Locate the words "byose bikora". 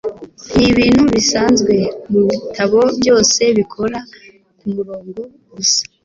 2.99-3.99